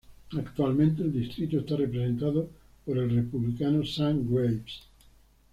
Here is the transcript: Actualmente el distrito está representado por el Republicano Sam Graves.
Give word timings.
Actualmente 0.35 1.03
el 1.03 1.11
distrito 1.13 1.59
está 1.59 1.75
representado 1.77 2.49
por 2.83 2.97
el 2.97 3.13
Republicano 3.13 3.85
Sam 3.85 4.27
Graves. 4.33 4.79